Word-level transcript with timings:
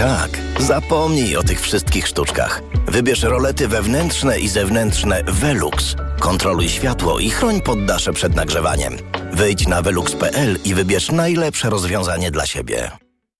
Tak, 0.00 0.30
zapomnij 0.60 1.36
o 1.36 1.42
tych 1.42 1.60
wszystkich 1.60 2.08
sztuczkach. 2.08 2.62
Wybierz 2.86 3.22
rolety 3.22 3.68
wewnętrzne 3.68 4.40
i 4.40 4.48
zewnętrzne 4.48 5.22
Velux. 5.24 5.94
Kontroluj 6.20 6.68
światło 6.68 7.18
i 7.18 7.30
chroń 7.30 7.60
poddasze 7.60 8.12
przed 8.12 8.34
nagrzewaniem. 8.34 8.96
Wejdź 9.32 9.66
na 9.66 9.82
velux.pl 9.82 10.58
i 10.64 10.74
wybierz 10.74 11.10
najlepsze 11.10 11.70
rozwiązanie 11.70 12.30
dla 12.30 12.46
siebie. 12.46 12.90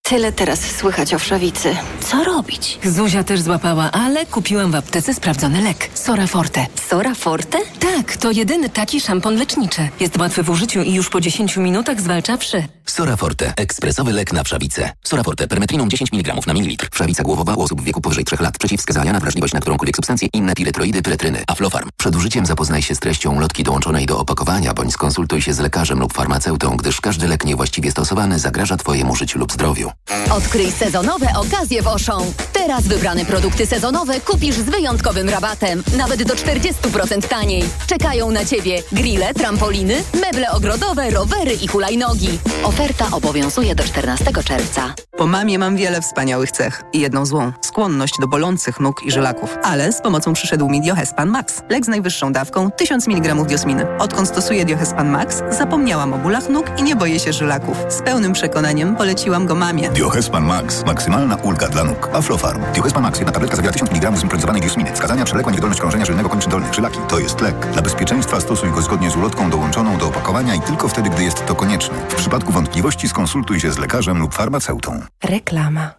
Tyle 0.03 0.33
teraz 0.33 0.61
słychać 0.61 1.15
o 1.15 1.19
wszawicy. 1.19 1.77
Co 2.01 2.25
robić? 2.25 2.79
Zuzia 2.85 3.25
też 3.25 3.41
złapała, 3.41 3.91
ale 3.91 4.27
kupiłam 4.27 4.71
w 4.73 4.75
aptece 4.75 5.15
sprawdzony 5.15 5.63
lek. 5.63 5.91
Sora 5.95 6.27
Forte. 6.27 6.67
Sora 6.89 7.15
Forte? 7.15 7.59
Tak, 7.81 8.17
to 8.17 8.31
jedyny 8.31 8.69
taki 8.69 9.01
szampon 9.01 9.37
leczniczy. 9.37 9.89
Jest 10.01 10.19
łatwy 10.19 10.43
w 10.43 10.51
użyciu 10.51 10.83
i 10.83 10.95
już 10.95 11.11
po 11.11 11.21
10 11.21 11.57
minutach 11.57 12.01
zwalcza 12.01 12.37
wszy. 12.37 12.65
Sora 12.91 13.17
Forte. 13.17 13.53
Ekspresowy 13.57 14.13
lek 14.13 14.33
na 14.33 14.45
wszawicę. 14.45 14.93
Sora 15.05 15.23
Forte. 15.23 15.49
Permetriną 15.49 15.89
10 15.89 16.13
mg 16.13 16.35
na 16.47 16.53
mililitr. 16.53 16.89
Wszawica 16.93 17.23
głowowa 17.23 17.55
u 17.55 17.63
osób 17.63 17.81
w 17.81 17.85
wieku 17.85 18.01
powyżej 18.01 18.25
3 18.25 18.37
lat. 18.41 18.59
Przeciwwskazania 18.59 19.13
na 19.13 19.21
wrażliwość 19.21 19.55
na 19.55 19.61
którąkolwiek 19.61 19.97
substancję. 19.97 20.29
Inne 20.33 20.55
piretroidy, 20.55 21.03
pyretryny. 21.03 21.45
Aflofarm. 21.47 21.89
Przed 21.97 22.17
użyciem 22.17 22.47
zapoznaj 22.47 22.83
się 22.83 22.95
z 22.95 22.99
treścią 22.99 23.41
lotki 23.41 23.63
dołączonej 23.65 24.07
do 24.07 24.19
opakowania, 24.19 24.75
bądź 24.75 24.93
skonsultuj 24.93 25.43
się 25.43 25.55
z 25.55 25.59
lekarzem 25.59 25.99
lub 26.01 26.13
farmaceutą, 26.13 26.77
gdyż 26.77 27.01
każdy 27.01 27.29
lek 27.29 27.45
niewłaściwie 27.45 27.91
stosowany 27.91 28.39
zagraża 28.39 28.77
Twojemu 28.77 29.17
życiu 29.17 29.39
lub 29.39 29.53
zdrowiu. 29.53 29.93
Odkryj 30.31 30.73
sezonowe 30.73 31.27
okazje 31.37 31.83
w 31.83 31.89
Auchan. 31.89 32.23
Teraz 32.53 32.83
wybrane 32.89 33.25
produkty 33.25 33.67
sezonowe 33.67 34.21
kupisz 34.21 34.55
z 34.55 34.71
wyjątkowym 34.71 35.29
rabatem. 35.29 35.83
Nawet 35.97 36.23
do 36.23 36.35
40% 36.35 37.29
taniej. 37.29 37.65
Czekają 37.87 38.31
na 38.31 38.45
Ciebie 38.45 38.83
grille, 38.93 39.35
trampoliny, 39.35 40.03
meble 40.21 40.51
ogrodowe, 40.51 41.11
rowery 41.11 41.53
i 41.53 41.69
hulajnogi. 41.69 42.39
Oferta 42.81 43.07
obowiązuje 43.13 43.75
do 43.75 43.85
14 43.85 44.25
czerwca. 44.45 44.95
Po 45.17 45.27
mamie 45.27 45.59
mam 45.59 45.77
wiele 45.77 46.01
wspaniałych 46.01 46.51
cech 46.51 46.83
i 46.93 47.01
jedną 47.01 47.27
złą. 47.27 47.53
Skłonność 47.61 48.15
do 48.21 48.29
bolących 48.29 48.81
nóg 48.81 49.03
i 49.03 49.11
żylaków. 49.11 49.57
Ale 49.63 49.93
z 49.93 50.01
pomocą 50.01 50.33
przyszedł 50.33 50.69
mi 50.69 50.81
Diohespan 50.81 51.29
Max. 51.29 51.63
Lek 51.69 51.85
z 51.85 51.89
najwyższą 51.89 52.33
dawką 52.33 52.71
1000 52.71 53.09
mg 53.09 53.35
diosminy. 53.45 53.99
Odkąd 53.99 54.29
stosuję 54.29 54.65
Diohespan 54.65 55.09
Max, 55.09 55.43
zapomniałam 55.51 56.13
o 56.13 56.19
bólach 56.19 56.49
nóg 56.49 56.67
i 56.79 56.83
nie 56.83 56.97
boję 56.97 57.21
się 57.21 57.33
żylaków. 57.33 57.77
Z 57.89 58.03
pełnym 58.03 58.33
przekonaniem 58.33 58.97
poleciłam 58.97 59.47
go 59.47 59.55
mamie. 59.55 59.91
Diohespan 59.91 60.45
Max. 60.45 60.85
Maksymalna 60.87 61.37
ulga 61.37 61.69
dla 61.69 61.85
nóg. 61.85 62.09
Aflofarm. 62.13 62.63
Diohespan 62.75 63.03
Max. 63.03 63.19
Jedna 63.19 63.33
tabletka 63.33 63.57
zawiera 63.57 63.73
1000 63.73 63.91
mg 63.91 64.17
zimpronizowanej 64.17 64.63
diosminy. 64.63 64.93
Wskazania 64.93 65.25
przewlekła 65.25 65.53
niewydolność 65.53 65.81
krążenia 65.81 66.05
żylnego 66.05 66.29
kończyn 66.29 66.51
dolnych. 66.51 66.75
Żylaki. 66.75 66.99
To 67.09 67.19
jest 67.19 67.41
lek. 67.41 67.73
Dla 67.73 67.83
bezpieczeństwa 67.83 68.41
stosuj 68.41 68.71
go 68.71 68.83
zgodnie 68.83 69.11
z 69.11 69.17
ulotką 69.17 69.51
dołączoną 69.51 69.99
do 69.99 70.07
opakowania 70.07 70.55
i 70.55 70.61
tylko 70.61 70.89
wtedy, 70.89 71.11
gdy 71.11 71.25
jest 71.25 71.47
to 71.47 71.55
konieczne. 71.55 71.95
W 72.09 72.15
przypadku 72.15 72.53
wątpliwości 72.53 72.70
skonsultuj 73.09 73.61
się 73.61 73.73
z 73.73 73.79
lekarzem 73.79 74.19
lub 74.19 74.35
farmaceutą. 74.35 75.03
Reklama. 75.25 75.91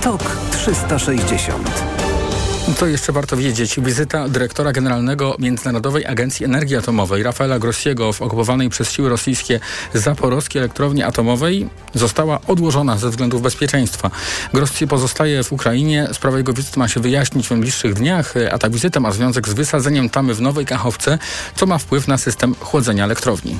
TOK 0.00 0.36
360 0.50 1.84
co 2.76 2.86
jeszcze 2.86 3.12
warto 3.12 3.36
wiedzieć? 3.36 3.80
Wizyta 3.80 4.28
dyrektora 4.28 4.72
generalnego 4.72 5.36
Międzynarodowej 5.38 6.06
Agencji 6.06 6.46
Energii 6.46 6.76
Atomowej 6.76 7.22
Rafaela 7.22 7.58
Grossiego 7.58 8.12
w 8.12 8.22
okupowanej 8.22 8.68
przez 8.68 8.90
siły 8.90 9.08
rosyjskie 9.08 9.60
zaporowskiej 9.94 10.60
elektrowni 10.60 11.02
atomowej 11.02 11.68
została 11.94 12.40
odłożona 12.46 12.98
ze 12.98 13.10
względów 13.10 13.42
bezpieczeństwa. 13.42 14.10
Grossi 14.52 14.86
pozostaje 14.86 15.44
w 15.44 15.52
Ukrainie. 15.52 16.08
Sprawa 16.12 16.38
jego 16.38 16.52
wizyty 16.52 16.78
ma 16.78 16.88
się 16.88 17.00
wyjaśnić 17.00 17.46
w 17.46 17.50
najbliższych 17.50 17.94
dniach, 17.94 18.34
a 18.52 18.58
ta 18.58 18.70
wizyta 18.70 19.00
ma 19.00 19.12
związek 19.12 19.48
z 19.48 19.52
wysadzeniem 19.52 20.10
tamy 20.10 20.34
w 20.34 20.40
Nowej 20.40 20.66
Kachowce, 20.66 21.18
co 21.56 21.66
ma 21.66 21.78
wpływ 21.78 22.08
na 22.08 22.18
system 22.18 22.54
chłodzenia 22.60 23.04
elektrowni. 23.04 23.58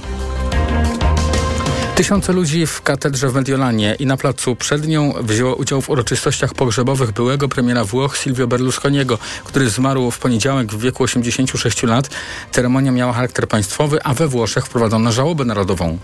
Tysiące 1.95 2.33
ludzi 2.33 2.67
w 2.67 2.83
katedrze 2.83 3.28
w 3.28 3.34
Mediolanie 3.34 3.97
i 3.98 4.06
na 4.06 4.17
placu 4.17 4.56
przed 4.56 4.89
nią 4.89 5.12
wzięło 5.23 5.55
udział 5.55 5.83
w 5.83 5.91
uroczystościach 5.91 6.55
pogrzebowych 6.55 7.12
byłego 7.12 7.48
premiera 7.48 7.84
Włoch 7.84 8.17
Silvio 8.17 8.47
Berlusconiego, 8.47 9.19
który 9.45 9.70
zmarł 9.70 10.11
w 10.11 10.19
poniedziałek 10.19 10.72
w 10.72 10.81
wieku 10.81 11.03
86 11.03 11.83
lat. 11.83 12.11
Ceremonia 12.50 12.92
miała 12.92 13.12
charakter 13.12 13.48
państwowy, 13.48 14.03
a 14.03 14.15
we 14.15 14.28
Włoszech 14.28 14.66
wprowadzono 14.66 15.12
żałobę 15.12 15.44
narodową. 15.44 15.99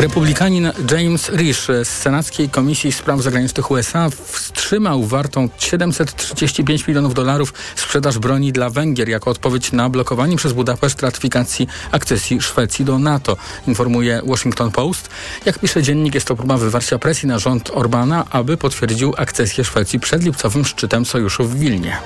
Republikanin 0.00 0.72
James 0.90 1.28
Risch 1.28 1.66
z 1.84 1.88
Senackiej 1.88 2.48
Komisji 2.48 2.92
Spraw 2.92 3.22
Zagranicznych 3.22 3.70
USA 3.70 4.10
wstrzymał 4.10 5.04
wartą 5.04 5.48
735 5.58 6.86
milionów 6.86 7.14
dolarów 7.14 7.54
sprzedaż 7.76 8.18
broni 8.18 8.52
dla 8.52 8.70
Węgier 8.70 9.08
jako 9.08 9.30
odpowiedź 9.30 9.72
na 9.72 9.88
blokowanie 9.88 10.36
przez 10.36 10.52
Budapeszt 10.52 11.02
ratyfikacji 11.02 11.68
akcesji 11.92 12.42
Szwecji 12.42 12.84
do 12.84 12.98
NATO, 12.98 13.36
informuje 13.66 14.22
Washington 14.26 14.70
Post. 14.70 15.08
Jak 15.44 15.58
pisze 15.58 15.82
dziennik, 15.82 16.14
jest 16.14 16.26
to 16.26 16.36
próba 16.36 16.56
wywarcia 16.56 16.98
presji 16.98 17.28
na 17.28 17.38
rząd 17.38 17.70
Orbana, 17.70 18.24
aby 18.30 18.56
potwierdził 18.56 19.14
akcesję 19.16 19.64
Szwecji 19.64 20.00
przed 20.00 20.22
lipcowym 20.22 20.64
szczytem 20.64 21.06
sojuszu 21.06 21.44
w 21.44 21.58
Wilnie. 21.58 21.96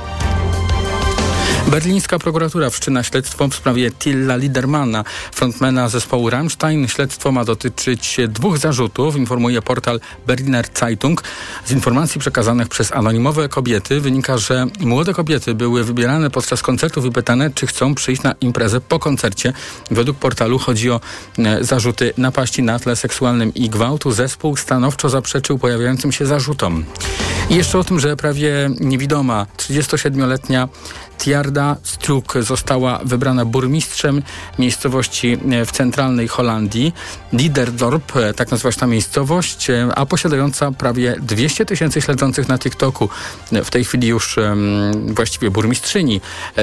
Berlińska 1.69 2.19
prokuratura 2.19 2.71
wszczyna 2.71 3.03
śledztwo 3.03 3.49
w 3.49 3.55
sprawie 3.55 3.91
Tilla 3.91 4.37
Lidermana, 4.37 5.05
frontmana 5.33 5.89
zespołu 5.89 6.31
Rammstein. 6.31 6.89
Śledztwo 6.89 7.33
ma 7.33 7.45
dotyczyć 7.45 8.17
dwóch 8.29 8.59
zarzutów, 8.59 9.17
informuje 9.17 9.63
portal 9.63 10.01
Berliner 10.27 10.67
Zeitung. 10.75 11.23
Z 11.65 11.71
informacji 11.71 12.21
przekazanych 12.21 12.69
przez 12.69 12.93
anonimowe 12.93 13.49
kobiety 13.49 14.01
wynika, 14.01 14.39
że 14.39 14.67
młode 14.81 15.15
kobiety 15.15 15.55
były 15.55 15.85
wybierane 15.85 16.31
podczas 16.31 16.63
koncertów 16.63 17.05
i 17.05 17.11
pytane, 17.11 17.51
czy 17.51 17.67
chcą 17.67 17.95
przyjść 17.95 18.23
na 18.23 18.35
imprezę 18.41 18.81
po 18.81 18.99
koncercie. 18.99 19.53
Według 19.91 20.19
portalu 20.19 20.59
chodzi 20.59 20.91
o 20.91 21.01
e, 21.39 21.65
zarzuty 21.65 22.13
napaści 22.17 22.63
na 22.63 22.79
tle 22.79 22.97
seksualnym 22.97 23.55
i 23.55 23.71
gwałtu. 23.71 24.13
Zespół 24.13 24.57
stanowczo 24.57 25.09
zaprzeczył 25.09 25.59
pojawiającym 25.59 26.13
się 26.13 26.27
zarzutom. 26.27 26.85
I 27.51 27.55
jeszcze 27.55 27.79
o 27.79 27.85
tym, 27.85 28.01
że 28.01 28.17
prawie 28.17 28.71
niewidoma 28.81 29.47
37-letnia 29.57 30.69
Tjarda 31.21 31.77
Struk 31.83 32.35
została 32.41 33.01
wybrana 33.05 33.45
burmistrzem 33.45 34.23
miejscowości 34.59 35.39
e, 35.51 35.67
w 35.67 35.73
centralnej 35.73 36.29
Holandii. 36.29 36.93
Liderdorp, 37.33 38.17
e, 38.17 38.35
tak 38.35 38.51
nazywa 38.51 38.73
się 38.73 38.81
ta 38.81 38.87
miejscowość, 38.87 39.71
e, 39.71 39.89
a 39.95 40.07
posiadająca 40.07 40.73
prawie 40.73 41.17
200 41.23 41.67
tysięcy 41.67 42.01
śledzących 42.01 42.49
na 42.49 42.59
TikToku. 42.59 43.09
W 43.65 43.71
tej 43.71 43.85
chwili 43.85 44.09
już 44.09 44.37
właściwie 45.07 45.51
burmistrzyni 45.51 46.21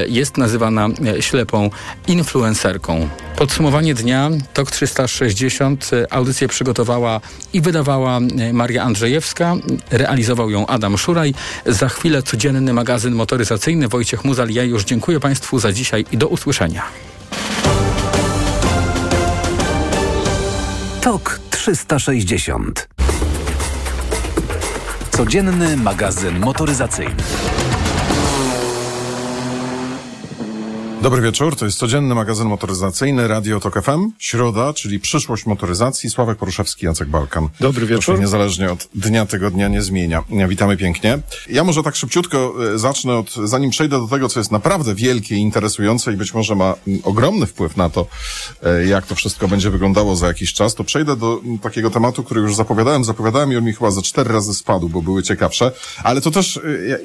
jest 0.07 0.38
nazywana 0.38 0.88
ślepą 1.19 1.69
influencerką. 2.07 3.09
Podsumowanie 3.38 3.94
dnia 3.94 4.29
TOK 4.53 4.72
360. 4.72 5.91
Audycję 6.09 6.47
przygotowała 6.47 7.22
i 7.53 7.62
wydawała 7.62 8.19
Maria 8.53 8.84
Andrzejewska. 8.84 9.56
Realizował 9.91 10.50
ją 10.50 10.67
Adam 10.67 10.97
Szuraj. 10.97 11.34
Za 11.66 11.90
chwilę 11.90 12.23
codzienny 12.23 12.73
magazyn 12.73 13.16
motoryzacyjny 13.16 13.88
Wojciech 13.88 14.25
Muzal 14.25 14.47
ja 14.52 14.63
już 14.63 14.84
dziękuję 14.84 15.19
Państwu 15.19 15.59
za 15.59 15.72
dzisiaj 15.72 16.06
i 16.12 16.18
do 16.18 16.28
usłyszenia. 16.28 16.84
TOK 21.02 21.40
360 21.50 22.88
Codzienny 25.12 25.78
magazyn 25.78 26.40
motoryzacyjny. 26.40 27.24
Dobry 31.02 31.22
wieczór, 31.22 31.56
to 31.56 31.66
jest 31.66 31.78
codzienny 31.78 32.16
magazyn 32.16 32.47
motoryzacyjny 32.47 33.28
Radio 33.28 33.59
Tok 33.59 33.84
FM. 33.84 34.12
Środa, 34.19 34.74
czyli 34.74 35.00
przyszłość 35.00 35.46
motoryzacji. 35.46 36.09
Sławek 36.09 36.38
Poruszewski, 36.38 36.85
Jacek 36.85 37.08
Balkan. 37.09 37.50
Dobry 37.59 37.85
wieczór. 37.85 38.16
To 38.16 38.22
niezależnie 38.22 38.72
od 38.72 38.88
dnia 38.96 39.25
tygodnia 39.25 39.68
nie 39.68 39.81
zmienia. 39.81 40.24
Witamy 40.47 40.78
pięknie. 40.78 41.19
Ja 41.50 41.63
może 41.63 41.84
tak 41.84 41.96
szybciutko 41.96 42.53
e, 42.74 42.80
zacznę 42.80 43.16
od, 43.16 43.34
zanim 43.34 43.69
przejdę 43.69 44.00
do 44.00 44.08
tego, 44.08 44.30
co 44.30 44.40
jest 44.40 44.52
naprawdę 44.52 44.96
wielkie 44.96 45.35
i 45.35 45.40
interesujące 45.40 46.13
i 46.13 46.18
być 46.18 46.34
może 46.34 46.56
ma 46.56 46.75
ogromny 47.03 47.46
wpływ 47.46 47.78
na 47.78 47.90
to, 47.90 48.08
e, 48.64 48.85
jak 48.85 49.06
to 49.06 49.16
wszystko 49.16 49.47
będzie 49.47 49.69
wyglądało 49.69 50.16
za 50.16 50.28
jakiś 50.28 50.53
czas, 50.53 50.75
to 50.75 50.84
przejdę 50.84 51.16
do 51.16 51.41
takiego 51.62 51.90
tematu, 51.90 52.24
który 52.24 52.41
już 52.41 52.56
zapowiadałem. 52.56 53.03
Zapowiadałem 53.03 53.53
i 53.53 53.56
on 53.56 53.64
mi 53.64 53.74
chyba 53.74 53.91
za 53.91 54.02
cztery 54.02 54.34
razy 54.34 54.53
spadł, 54.53 54.90
bo 54.90 55.02
były 55.02 55.24
ciekawsze. 55.24 55.72
Ale 56.03 56.22
to 56.22 56.32
też 56.32 56.58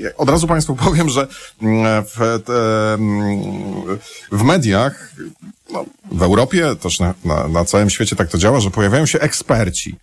e, 0.02 0.16
od 0.16 0.28
razu 0.28 0.46
Państwu 0.46 0.76
powiem, 0.86 1.08
że 1.08 1.26
w, 2.04 2.42
te, 2.44 2.98
w 4.32 4.42
mediach, 4.42 5.14
no, 5.72 5.84
w 6.12 6.22
Europie, 6.22 6.76
też 6.76 7.00
na, 7.00 7.14
na, 7.24 7.48
na, 7.48 7.64
całym 7.64 7.90
świecie 7.90 8.16
tak 8.16 8.28
to 8.28 8.38
działa, 8.38 8.60
że 8.60 8.70
pojawiają 8.70 9.06
się 9.06 9.20
eksperci. 9.20 9.96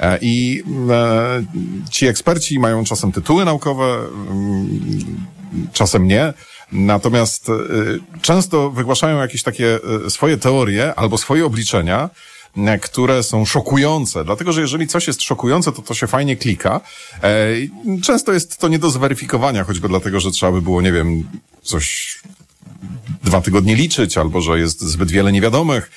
E, 0.00 0.18
I 0.20 0.62
e, 0.90 1.44
ci 1.90 2.06
eksperci 2.06 2.58
mają 2.58 2.84
czasem 2.84 3.12
tytuły 3.12 3.44
naukowe, 3.44 3.84
mm, 3.84 5.26
czasem 5.72 6.06
nie. 6.06 6.34
Natomiast 6.72 7.48
e, 7.48 7.52
często 8.22 8.70
wygłaszają 8.70 9.18
jakieś 9.18 9.42
takie 9.42 9.78
swoje 10.08 10.36
teorie 10.36 10.94
albo 10.94 11.18
swoje 11.18 11.46
obliczenia, 11.46 12.10
które 12.82 13.22
są 13.22 13.44
szokujące, 13.44 14.24
dlatego 14.24 14.52
że 14.52 14.60
jeżeli 14.60 14.86
coś 14.86 15.06
jest 15.06 15.22
szokujące, 15.22 15.72
to 15.72 15.82
to 15.82 15.94
się 15.94 16.06
fajnie 16.06 16.36
klika. 16.36 16.80
Często 18.02 18.32
jest 18.32 18.58
to 18.58 18.68
nie 18.68 18.78
do 18.78 18.90
zweryfikowania, 18.90 19.64
choćby 19.64 19.88
dlatego, 19.88 20.20
że 20.20 20.30
trzeba 20.30 20.52
by 20.52 20.62
było, 20.62 20.82
nie 20.82 20.92
wiem, 20.92 21.24
coś 21.62 22.18
dwa 23.36 23.44
tygodnie 23.44 23.74
liczyć, 23.74 24.18
albo 24.18 24.40
że 24.40 24.58
jest 24.58 24.80
zbyt 24.80 25.10
wiele 25.10 25.32
niewiadomych, 25.32 25.90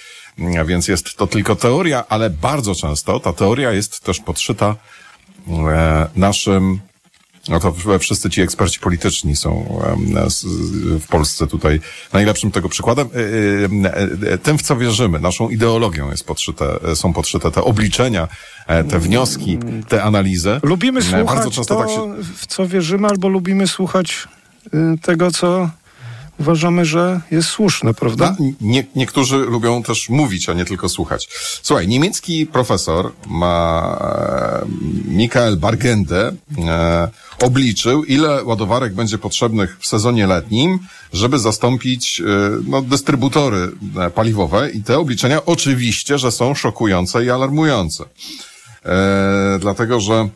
więc 0.66 0.88
jest 0.88 1.16
to 1.16 1.28
tylko 1.28 1.56
teoria, 1.56 2.04
ale 2.10 2.30
bardzo 2.30 2.76
często 2.76 3.20
ta 3.20 3.34
teoria 3.34 3.72
jest 3.72 4.00
też 4.00 4.20
podszyta 4.20 4.76
e, 5.48 6.08
naszym 6.16 6.80
no 7.50 7.60
to 7.60 7.74
wszyscy 8.00 8.30
ci 8.30 8.42
eksperci 8.42 8.80
polityczni 8.80 9.36
są 9.36 9.82
w 11.00 11.08
Polsce 11.08 11.48
tutaj 11.48 11.82
najlepszym 12.14 12.52
tego 12.52 12.70
przykładem. 12.70 13.10
Tym, 14.44 14.58
w 14.58 14.62
co 14.62 14.76
wierzymy, 14.76 15.20
naszą 15.20 15.50
ideologią 15.50 16.12
jest 16.12 16.24
podszyte, 16.24 16.80
są 16.96 17.14
podszyte 17.14 17.52
te 17.52 17.64
obliczenia, 17.64 18.28
te 18.90 19.00
wnioski, 19.00 19.58
te 19.88 20.04
analizy. 20.04 20.60
Lubimy 20.64 21.02
słuchać 21.02 21.26
Bardzo 21.26 21.52
często 21.52 21.76
to, 21.76 21.82
tak 21.82 21.90
się... 21.90 22.16
w 22.36 22.48
co 22.48 22.68
wierzymy, 22.68 23.08
albo 23.08 23.28
lubimy 23.28 23.68
słuchać 23.68 24.28
y, 24.74 24.98
tego, 25.02 25.32
co 25.32 25.70
uważamy, 26.40 26.86
że 26.86 27.22
jest 27.32 27.50
słuszne, 27.50 27.94
prawda? 27.94 28.36
No, 28.40 28.46
nie, 28.62 28.86
niektórzy 28.96 29.38
lubią 29.38 29.84
też 29.84 30.10
mówić, 30.10 30.50
a 30.50 30.54
nie 30.54 30.66
tylko 30.66 30.90
słuchać. 30.90 31.30
Słuchaj, 31.62 31.88
niemiecki 31.88 32.46
profesor 32.46 33.12
ma 33.28 33.98
e, 34.02 34.66
Michael 35.06 35.58
Bargende 35.58 36.32
e, 36.58 37.10
obliczył, 37.42 38.04
ile 38.04 38.44
ładowarek 38.44 38.94
będzie 38.94 39.18
potrzebnych 39.18 39.78
w 39.80 39.88
sezonie 39.88 40.28
letnim, 40.28 40.80
żeby 41.14 41.40
zastąpić 41.40 42.22
e, 42.22 42.24
no, 42.68 42.82
dystrybutory 42.82 43.72
e, 43.98 44.10
paliwowe 44.10 44.70
i 44.72 44.84
te 44.84 45.00
obliczenia 45.00 45.46
oczywiście, 45.46 46.18
że 46.18 46.32
są 46.32 46.56
szokujące 46.56 47.26
i 47.26 47.30
alarmujące. 47.30 48.04
E, 48.86 49.58
dlatego, 49.62 50.00
że 50.00 50.30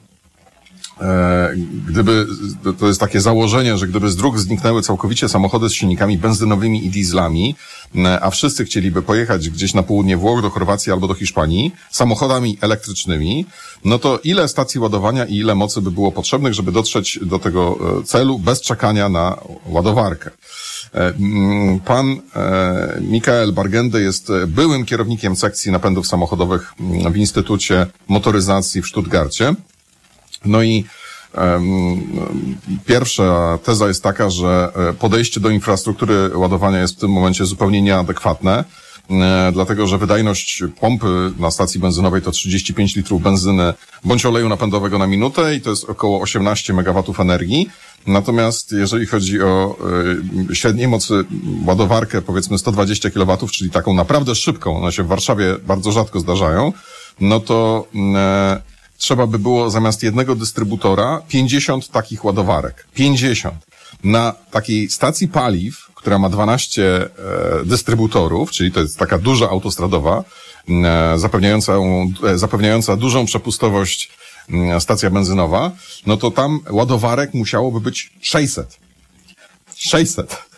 gdyby, 1.87 2.27
to 2.79 2.87
jest 2.87 2.99
takie 2.99 3.21
założenie, 3.21 3.77
że 3.77 3.87
gdyby 3.87 4.09
z 4.09 4.15
dróg 4.15 4.39
zniknęły 4.39 4.81
całkowicie 4.81 5.29
samochody 5.29 5.69
z 5.69 5.73
silnikami 5.73 6.17
benzynowymi 6.17 6.85
i 6.85 6.89
dieslami, 6.89 7.55
e, 7.95 8.19
a 8.23 8.29
wszyscy 8.29 8.65
chcieliby 8.65 9.01
pojechać 9.01 9.49
gdzieś 9.49 9.73
na 9.73 9.83
południe 9.83 10.17
Włoch, 10.17 10.41
do 10.41 10.49
Chorwacji 10.49 10.91
albo 10.91 11.07
do 11.07 11.13
Hiszpanii 11.13 11.71
samochodami 11.91 12.57
elektrycznymi, 12.61 13.45
no 13.85 13.99
to 13.99 14.19
ile 14.23 14.47
stacji 14.47 14.79
ładowania 14.79 15.25
i 15.25 15.35
ile 15.35 15.55
mocy 15.55 15.81
by 15.81 15.91
było 15.91 16.11
potrzebnych, 16.11 16.53
żeby 16.53 16.71
dotrzeć 16.71 17.19
do 17.21 17.39
tego 17.39 17.77
e, 17.99 18.03
celu 18.03 18.39
bez 18.39 18.61
czekania 18.61 19.09
na 19.09 19.37
ładowarkę. 19.65 20.31
Pan 21.85 22.21
Mikael 23.01 23.53
Bargende 23.53 24.01
jest 24.01 24.31
byłym 24.47 24.85
kierownikiem 24.85 25.35
sekcji 25.35 25.71
napędów 25.71 26.07
samochodowych 26.07 26.73
w 27.11 27.17
Instytucie 27.17 27.87
Motoryzacji 28.07 28.81
w 28.81 28.87
Stuttgarcie. 28.87 29.55
No 30.45 30.63
i 30.63 30.85
Pierwsza 32.85 33.59
teza 33.63 33.87
jest 33.87 34.03
taka, 34.03 34.29
że 34.29 34.71
e, 34.75 34.93
podejście 34.93 35.39
do 35.39 35.49
infrastruktury 35.49 36.37
ładowania 36.37 36.81
jest 36.81 36.95
w 36.95 36.99
tym 36.99 37.11
momencie 37.11 37.45
zupełnie 37.45 37.81
nieadekwatne, 37.81 38.63
e, 39.09 39.51
dlatego 39.53 39.87
że 39.87 39.97
wydajność 39.97 40.63
pompy 40.79 41.31
na 41.39 41.51
stacji 41.51 41.79
benzynowej 41.79 42.21
to 42.21 42.31
35 42.31 42.95
litrów 42.95 43.21
benzyny 43.21 43.73
bądź 44.05 44.25
oleju 44.25 44.49
napędowego 44.49 44.97
na 44.97 45.07
minutę 45.07 45.55
i 45.55 45.61
to 45.61 45.69
jest 45.69 45.89
około 45.89 46.21
18 46.21 46.73
MW 46.73 47.13
energii. 47.19 47.69
Natomiast 48.07 48.71
jeżeli 48.71 49.05
chodzi 49.05 49.41
o 49.41 49.75
e, 50.51 50.55
średniej 50.55 50.87
mocy 50.87 51.25
ładowarkę, 51.65 52.21
powiedzmy 52.21 52.57
120 52.57 53.09
kW, 53.09 53.37
czyli 53.51 53.71
taką 53.71 53.93
naprawdę 53.93 54.35
szybką, 54.35 54.77
one 54.77 54.91
się 54.91 55.03
w 55.03 55.07
Warszawie 55.07 55.55
bardzo 55.67 55.91
rzadko 55.91 56.19
zdarzają, 56.19 56.73
no 57.19 57.39
to 57.39 57.87
trzeba 59.03 59.27
by 59.27 59.39
było 59.39 59.69
zamiast 59.69 60.03
jednego 60.03 60.35
dystrybutora 60.35 61.21
50 61.27 61.87
takich 61.87 62.25
ładowarek. 62.25 62.87
50. 62.93 63.55
Na 64.03 64.33
takiej 64.51 64.89
stacji 64.89 65.27
paliw, 65.27 65.91
która 65.95 66.19
ma 66.19 66.29
12 66.29 66.81
e, 66.81 67.09
dystrybutorów, 67.65 68.51
czyli 68.51 68.71
to 68.71 68.79
jest 68.79 68.97
taka 68.97 69.17
duża 69.17 69.49
autostradowa, 69.49 70.23
e, 70.69 71.19
zapewniająca, 71.19 71.73
e, 71.73 72.37
zapewniająca 72.37 72.95
dużą 72.95 73.25
przepustowość 73.25 74.11
e, 74.49 74.81
stacja 74.81 75.09
benzynowa, 75.09 75.71
no 76.05 76.17
to 76.17 76.31
tam 76.31 76.59
ładowarek 76.69 77.33
musiałoby 77.33 77.79
być 77.81 78.13
600. 78.21 78.79
600. 79.75 80.52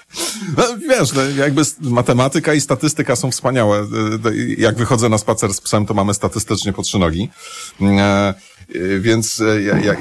No, 0.58 0.64
wiesz, 0.90 1.14
no, 1.14 1.22
jakby 1.22 1.62
matematyka 1.82 2.54
i 2.54 2.62
statystyka 2.62 3.16
są 3.16 3.32
wspaniałe. 3.32 3.80
E, 3.80 4.30
e, 4.30 4.36
jak 4.58 4.76
wychodzę 4.76 5.10
na 5.10 5.18
spacer 5.18 5.54
z 5.54 5.62
psem, 5.62 5.86
to 5.86 5.94
mamy 5.94 6.14
statystycznie 6.14 6.74
po 6.74 6.82
trzy 6.82 7.00
nogi. 7.00 7.30
E, 7.82 8.34
więc 9.00 9.44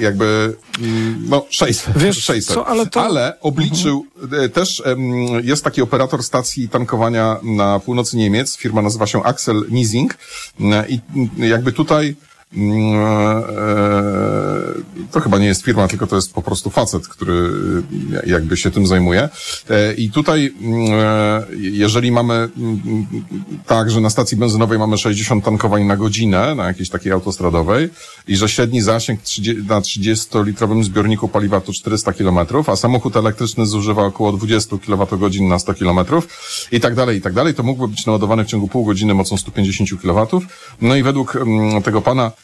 jakby, 0.00 0.56
mm, 0.80 1.24
no, 1.28 1.46
600. 1.50 1.98
Wiesz 1.98 2.24
600. 2.24 2.54
Co, 2.54 2.66
ale, 2.66 2.86
to... 2.86 3.02
ale 3.02 3.40
obliczył, 3.40 4.06
mhm. 4.22 4.50
też 4.50 4.82
jest 5.42 5.64
taki 5.64 5.82
operator 5.82 6.22
stacji 6.22 6.68
tankowania 6.68 7.36
na 7.42 7.80
północy 7.80 8.16
Niemiec, 8.16 8.56
firma 8.56 8.82
nazywa 8.82 9.06
się 9.06 9.22
Axel 9.22 9.64
Leasing 9.70 10.18
i 10.88 11.00
jakby 11.36 11.72
tutaj 11.72 12.16
Mm, 12.16 12.32
e, 12.32 12.33
to 15.10 15.20
chyba 15.20 15.38
nie 15.38 15.46
jest 15.46 15.62
firma, 15.62 15.88
tylko 15.88 16.06
to 16.06 16.16
jest 16.16 16.32
po 16.32 16.42
prostu 16.42 16.70
facet, 16.70 17.08
który 17.08 17.52
jakby 18.26 18.56
się 18.56 18.70
tym 18.70 18.86
zajmuje. 18.86 19.28
E, 19.70 19.94
I 19.94 20.10
tutaj, 20.10 20.54
mm, 20.60 20.92
e, 20.92 21.46
jeżeli 21.58 22.12
mamy 22.12 22.34
mm, 22.34 23.06
tak, 23.66 23.90
że 23.90 24.00
na 24.00 24.10
stacji 24.10 24.36
benzynowej 24.36 24.78
mamy 24.78 24.98
60 24.98 25.44
tankowań 25.44 25.84
na 25.84 25.96
godzinę, 25.96 26.54
na 26.54 26.66
jakiejś 26.66 26.90
takiej 26.90 27.12
autostradowej, 27.12 27.88
i 28.28 28.36
że 28.36 28.48
średni 28.48 28.80
zasięg 28.82 29.20
na 29.68 29.80
30-litrowym 29.80 30.84
zbiorniku 30.84 31.28
paliwa 31.28 31.60
to 31.60 31.72
400 31.72 32.12
km, 32.12 32.38
a 32.66 32.76
samochód 32.76 33.16
elektryczny 33.16 33.66
zużywa 33.66 34.02
około 34.02 34.32
20 34.32 34.76
kWh 34.78 35.40
na 35.40 35.58
100 35.58 35.74
km 35.74 35.98
i 36.72 36.80
tak 36.80 36.94
dalej, 36.94 37.18
i 37.18 37.20
tak 37.20 37.32
dalej, 37.32 37.54
to 37.54 37.62
mógłby 37.62 37.88
być 37.88 38.06
naładowany 38.06 38.44
w 38.44 38.46
ciągu 38.46 38.68
pół 38.68 38.84
godziny 38.84 39.14
mocą 39.14 39.36
150 39.36 39.90
kW. 40.02 40.40
No 40.80 40.96
i 40.96 41.02
według 41.02 41.38
tego 41.84 42.02
pana 42.02 42.24
E, 42.24 42.43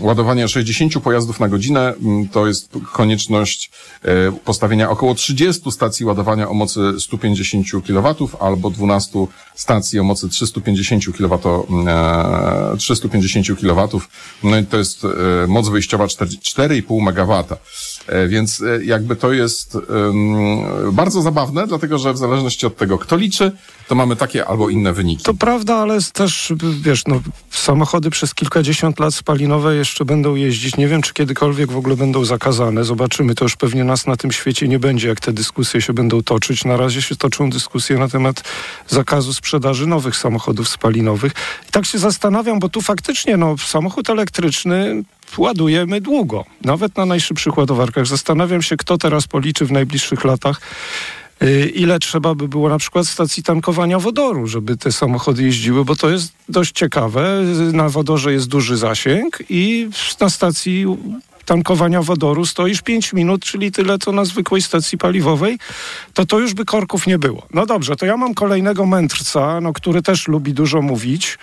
ładowania 0.00 0.48
60 0.48 0.98
pojazdów 1.02 1.40
na 1.40 1.48
godzinę 1.48 1.94
mm, 2.02 2.28
to 2.28 2.46
jest 2.46 2.70
konieczność 2.92 3.70
e, 4.02 4.32
postawienia 4.44 4.90
około 4.90 5.14
30 5.14 5.72
stacji 5.72 6.06
ładowania 6.06 6.48
o 6.48 6.54
mocy 6.54 6.80
150 6.98 7.66
kW 7.86 8.28
albo 8.40 8.70
12 8.70 9.26
stacji 9.54 10.00
o 10.00 10.04
mocy 10.04 10.28
350 10.28 11.04
kW, 11.18 11.38
350 12.78 13.46
kW. 13.60 14.00
No 14.42 14.58
i 14.58 14.66
to 14.66 14.76
jest 14.78 15.04
e, 15.04 15.46
moc 15.46 15.68
wyjściowa 15.68 16.06
4,5 16.06 17.00
MW. 17.00 17.44
Więc 18.28 18.62
jakby 18.82 19.16
to 19.16 19.32
jest 19.32 19.78
bardzo 20.92 21.22
zabawne, 21.22 21.66
dlatego 21.66 21.98
że 21.98 22.12
w 22.12 22.18
zależności 22.18 22.66
od 22.66 22.76
tego, 22.76 22.98
kto 22.98 23.16
liczy, 23.16 23.52
to 23.88 23.94
mamy 23.94 24.16
takie 24.16 24.46
albo 24.46 24.70
inne 24.70 24.92
wyniki. 24.92 25.24
To 25.24 25.34
prawda, 25.34 25.76
ale 25.76 25.98
też, 26.12 26.52
wiesz, 26.80 27.02
no, 27.06 27.20
samochody 27.50 28.10
przez 28.10 28.34
kilkadziesiąt 28.34 29.00
lat 29.00 29.05
spalinowe 29.14 29.76
jeszcze 29.76 30.04
będą 30.04 30.34
jeździć. 30.34 30.76
Nie 30.76 30.88
wiem, 30.88 31.02
czy 31.02 31.12
kiedykolwiek 31.12 31.72
w 31.72 31.76
ogóle 31.76 31.96
będą 31.96 32.24
zakazane. 32.24 32.84
Zobaczymy. 32.84 33.34
To 33.34 33.44
już 33.44 33.56
pewnie 33.56 33.84
nas 33.84 34.06
na 34.06 34.16
tym 34.16 34.32
świecie 34.32 34.68
nie 34.68 34.78
będzie, 34.78 35.08
jak 35.08 35.20
te 35.20 35.32
dyskusje 35.32 35.82
się 35.82 35.92
będą 35.92 36.22
toczyć. 36.22 36.64
Na 36.64 36.76
razie 36.76 37.02
się 37.02 37.16
toczą 37.16 37.50
dyskusje 37.50 37.98
na 37.98 38.08
temat 38.08 38.42
zakazu 38.88 39.34
sprzedaży 39.34 39.86
nowych 39.86 40.16
samochodów 40.16 40.68
spalinowych. 40.68 41.32
I 41.68 41.72
tak 41.72 41.86
się 41.86 41.98
zastanawiam, 41.98 42.58
bo 42.58 42.68
tu 42.68 42.80
faktycznie, 42.80 43.36
no, 43.36 43.58
samochód 43.58 44.10
elektryczny 44.10 45.02
ładujemy 45.38 46.00
długo, 46.00 46.44
nawet 46.64 46.96
na 46.96 47.06
najszybszych 47.06 47.58
ładowarkach. 47.58 48.06
Zastanawiam 48.06 48.62
się, 48.62 48.76
kto 48.76 48.98
teraz 48.98 49.26
policzy 49.26 49.66
w 49.66 49.72
najbliższych 49.72 50.24
latach 50.24 50.60
ile 51.74 51.98
trzeba 51.98 52.34
by 52.34 52.48
było 52.48 52.68
na 52.68 52.78
przykład 52.78 53.06
stacji 53.06 53.42
tankowania 53.42 53.98
wodoru, 53.98 54.46
żeby 54.46 54.76
te 54.76 54.92
samochody 54.92 55.42
jeździły, 55.42 55.84
bo 55.84 55.96
to 55.96 56.10
jest 56.10 56.32
dość 56.48 56.72
ciekawe. 56.72 57.42
Na 57.72 57.88
wodorze 57.88 58.32
jest 58.32 58.48
duży 58.48 58.76
zasięg 58.76 59.38
i 59.50 59.88
na 60.20 60.30
stacji 60.30 60.86
tankowania 61.44 62.02
wodoru 62.02 62.46
stoisz 62.46 62.82
5 62.82 63.12
minut, 63.12 63.44
czyli 63.44 63.72
tyle 63.72 63.98
co 63.98 64.12
na 64.12 64.24
zwykłej 64.24 64.62
stacji 64.62 64.98
paliwowej, 64.98 65.58
to 66.14 66.26
to 66.26 66.38
już 66.38 66.54
by 66.54 66.64
korków 66.64 67.06
nie 67.06 67.18
było. 67.18 67.46
No 67.54 67.66
dobrze, 67.66 67.96
to 67.96 68.06
ja 68.06 68.16
mam 68.16 68.34
kolejnego 68.34 68.86
mędrca, 68.86 69.60
no, 69.60 69.72
który 69.72 70.02
też 70.02 70.28
lubi 70.28 70.52
dużo 70.52 70.82
mówić. 70.82 71.38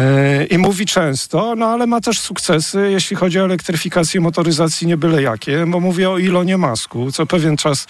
Y, 0.00 0.44
I 0.44 0.58
mówi 0.58 0.86
często, 0.86 1.54
no 1.56 1.66
ale 1.66 1.86
ma 1.86 2.00
też 2.00 2.20
sukcesy, 2.20 2.90
jeśli 2.90 3.16
chodzi 3.16 3.40
o 3.40 3.44
elektryfikację 3.44 4.20
motoryzacji, 4.20 4.86
nie 4.86 4.96
byle 4.96 5.22
jakie, 5.22 5.66
bo 5.66 5.80
mówię 5.80 6.10
o 6.10 6.18
Ilonie 6.18 6.58
Masku, 6.58 7.12
co 7.12 7.26
pewien 7.26 7.56
czas 7.56 7.86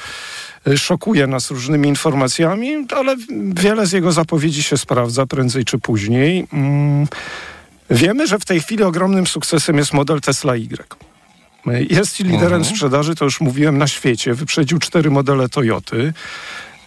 Y, 0.66 0.78
szokuje 0.78 1.26
nas 1.26 1.50
różnymi 1.50 1.88
informacjami, 1.88 2.86
ale 2.96 3.16
wiele 3.54 3.86
z 3.86 3.92
jego 3.92 4.12
zapowiedzi 4.12 4.62
się 4.62 4.76
sprawdza 4.76 5.26
prędzej 5.26 5.64
czy 5.64 5.78
później. 5.78 6.46
Mm, 6.52 7.06
wiemy, 7.90 8.26
że 8.26 8.38
w 8.38 8.44
tej 8.44 8.60
chwili 8.60 8.82
ogromnym 8.82 9.26
sukcesem 9.26 9.76
jest 9.76 9.92
model 9.92 10.20
Tesla 10.20 10.56
Y. 10.56 11.86
Jest 11.90 12.20
liderem 12.20 12.44
mhm. 12.44 12.64
sprzedaży, 12.64 13.14
to 13.14 13.24
już 13.24 13.40
mówiłem, 13.40 13.78
na 13.78 13.86
świecie. 13.86 14.34
Wyprzedził 14.34 14.78
cztery 14.78 15.10
modele 15.10 15.48
Toyoty. 15.48 16.12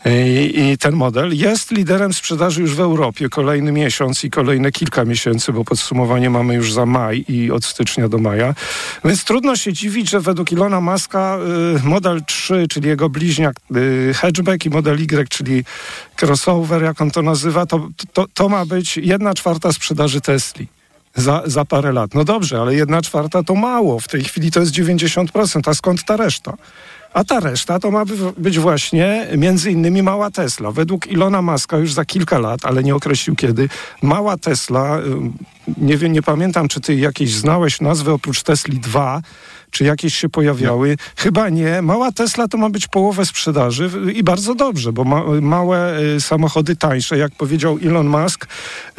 I, 0.06 0.78
ten 0.78 0.96
model 0.96 1.38
jest 1.38 1.72
liderem 1.72 2.14
sprzedaży 2.14 2.62
już 2.62 2.76
w 2.76 2.80
Europie 2.80 3.30
kolejny 3.30 3.72
miesiąc 3.72 4.24
i 4.24 4.30
kolejne 4.30 4.72
kilka 4.72 5.06
miesięcy, 5.06 5.54
bo 5.54 5.66
podsumowanie 5.66 6.30
mamy 6.30 6.56
już 6.56 6.74
za 6.74 6.86
maj 6.86 7.26
i 7.28 7.52
od 7.52 7.66
stycznia 7.66 8.08
do 8.08 8.18
maja. 8.18 8.56
Więc 9.06 9.24
trudno 9.24 9.56
się 9.56 9.74
dziwić, 9.74 10.10
że 10.10 10.20
według 10.20 10.52
Ilona 10.52 10.82
Maska 10.82 11.38
y, 11.78 11.88
model 11.88 12.22
3, 12.26 12.68
czyli 12.70 12.88
jego 12.88 13.10
bliźniak 13.10 13.56
y, 13.76 14.14
hatchback 14.14 14.66
i 14.66 14.70
model 14.70 15.00
Y, 15.02 15.30
czyli 15.30 15.64
crossover, 16.22 16.84
jak 16.84 17.02
on 17.02 17.12
to 17.12 17.22
nazywa, 17.22 17.66
to, 17.66 17.90
to, 18.14 18.26
to 18.34 18.50
ma 18.50 18.66
być 18.66 18.98
jedna 18.98 19.34
czwarta 19.34 19.74
sprzedaży 19.74 20.22
Tesli. 20.22 20.68
za, 21.16 21.44
za 21.46 21.66
parę 21.66 21.92
lat. 21.92 22.14
No 22.14 22.24
dobrze, 22.24 22.62
ale 22.62 22.76
jedna 22.76 23.02
czwarta 23.02 23.44
to 23.44 23.56
mało. 23.56 24.00
W 24.00 24.08
tej 24.08 24.24
chwili 24.24 24.52
to 24.52 24.60
jest 24.60 24.72
90%. 24.72 25.70
A 25.70 25.74
skąd 25.74 26.04
ta 26.04 26.18
reszta? 26.18 26.58
A 27.14 27.24
ta 27.24 27.40
reszta 27.40 27.80
to 27.80 27.92
ma 27.92 28.06
by- 28.06 28.34
być 28.38 28.60
właśnie 28.60 29.28
między 29.38 29.72
innymi 29.72 30.04
mała 30.04 30.32
Tesla. 30.32 30.72
Według 30.72 31.08
Ilona 31.08 31.42
Maska 31.42 31.78
już 31.78 31.94
za 31.94 32.06
kilka 32.06 32.40
lat, 32.40 32.66
ale 32.66 32.84
nie 32.84 32.96
określił 32.96 33.36
kiedy, 33.36 33.70
mała 34.02 34.38
Tesla, 34.38 34.98
nie 35.78 35.98
wiem, 35.98 36.12
nie 36.12 36.22
pamiętam, 36.22 36.68
czy 36.68 36.82
ty 36.82 36.96
jakieś 36.96 37.34
znałeś 37.34 37.82
nazwy 37.82 38.12
oprócz 38.12 38.44
Tesli 38.44 38.80
2, 38.80 39.22
czy 39.72 39.84
jakieś 39.84 40.16
się 40.16 40.30
pojawiały? 40.30 40.98
Chyba 41.16 41.50
nie. 41.50 41.82
Mała 41.82 42.12
Tesla 42.12 42.48
to 42.48 42.58
ma 42.58 42.70
być 42.70 42.88
połowę 42.88 43.26
sprzedaży 43.26 43.90
i 44.14 44.24
bardzo 44.24 44.56
dobrze, 44.56 44.94
bo 44.94 45.04
ma, 45.04 45.24
małe 45.42 46.00
y, 46.00 46.22
samochody 46.22 46.76
tańsze, 46.76 47.18
jak 47.18 47.32
powiedział 47.36 47.78
Elon 47.86 48.08
Musk, 48.08 48.48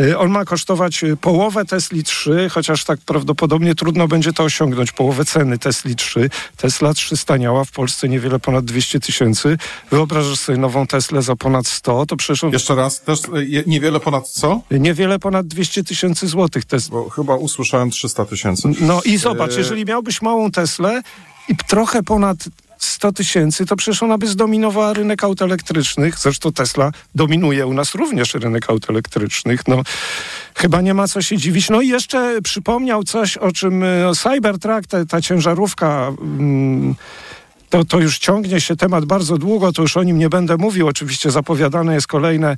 y, 0.01 0.19
on 0.19 0.31
ma 0.31 0.45
kosztować 0.45 1.05
y, 1.05 1.17
połowę 1.17 1.65
Tesli 1.65 2.05
3, 2.05 2.49
chociaż 2.51 2.85
tak 2.85 3.01
prawdopodobnie 3.07 3.75
trudno 3.75 4.09
będzie 4.09 4.33
to 4.33 4.45
osiągnąć, 4.45 4.93
połowę 4.93 5.25
ceny 5.25 5.59
Tesli 5.59 5.97
3. 5.97 6.31
Tesla 6.57 6.95
3 6.95 7.17
staniała 7.17 7.65
w 7.65 7.71
Polsce 7.71 8.09
niewiele 8.09 8.39
ponad 8.39 8.65
200 8.65 9.01
tysięcy. 9.01 9.57
Wyobrażasz 9.91 10.39
sobie 10.39 10.59
nową 10.59 10.87
Teslę 10.87 11.23
za 11.23 11.37
ponad 11.37 11.67
100, 11.67 12.07
to 12.07 12.17
przecież 12.17 12.43
Jeszcze 12.53 12.75
raz, 12.75 13.01
też 13.01 13.21
niewiele 13.67 14.01
ponad 14.01 14.29
co? 14.29 14.61
niewiele 14.71 15.19
ponad 15.19 15.47
200 15.47 15.85
tysięcy 15.85 16.29
złotych. 16.29 16.65
Tes- 16.65 16.89
Bo 16.91 17.11
chyba 17.11 17.37
usłyszałem 17.37 17.91
300 17.91 18.25
tysięcy. 18.25 18.69
No 18.81 19.03
i 19.05 19.17
zobacz, 19.17 19.57
jeżeli 19.57 19.85
miałbyś 19.85 20.23
małą 20.23 20.51
Teslę 20.51 20.62
i 21.49 21.57
trochę 21.57 22.03
ponad 22.03 22.39
100 22.85 23.13
tysięcy, 23.13 23.67
to 23.67 23.77
przecież 23.77 24.03
ona 24.03 24.19
by 24.19 24.27
zdominowała 24.27 24.93
rynek 24.93 25.25
aut 25.25 25.43
elektrycznych. 25.43 26.19
Zresztą 26.19 26.53
Tesla 26.53 26.91
dominuje 27.15 27.67
u 27.67 27.75
nas 27.75 27.95
również 27.95 28.35
rynek 28.35 28.71
aut 28.71 28.91
elektrycznych. 28.91 29.69
No, 29.69 29.83
chyba 30.55 30.81
nie 30.81 30.95
ma 30.95 31.09
co 31.09 31.23
się 31.23 31.37
dziwić. 31.37 31.71
No 31.71 31.81
i 31.81 31.89
jeszcze 31.89 32.43
przypomniał 32.43 33.05
coś, 33.05 33.37
o 33.37 33.53
czym 33.53 33.83
y, 33.83 34.13
Cybertruck, 34.23 34.87
ta, 34.87 35.05
ta 35.05 35.21
ciężarówka... 35.21 36.13
Mm, 36.21 36.95
to, 37.73 37.85
to 37.85 38.01
już 38.01 38.19
ciągnie 38.19 38.61
się 38.61 38.77
temat 38.77 39.05
bardzo 39.05 39.39
długo, 39.39 39.73
to 39.73 39.83
już 39.83 39.97
o 39.97 40.03
nim 40.03 40.19
nie 40.19 40.29
będę 40.29 40.57
mówił. 40.57 40.89
Oczywiście 40.89 41.31
zapowiadane 41.31 41.95
jest 41.95 42.07
kolejne, 42.07 42.57